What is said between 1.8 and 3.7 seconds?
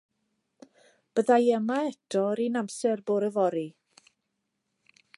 eto yr un amser bore fory.